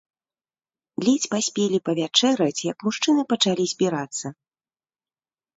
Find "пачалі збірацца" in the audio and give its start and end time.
3.35-4.27